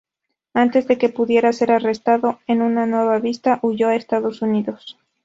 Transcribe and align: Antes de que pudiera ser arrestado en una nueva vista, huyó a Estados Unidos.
Antes 0.55 0.87
de 0.87 0.97
que 0.97 1.09
pudiera 1.09 1.53
ser 1.53 1.71
arrestado 1.71 2.39
en 2.47 2.63
una 2.63 2.87
nueva 2.87 3.19
vista, 3.19 3.59
huyó 3.61 3.87
a 3.89 3.93
Estados 3.95 4.41
Unidos. 4.41 4.97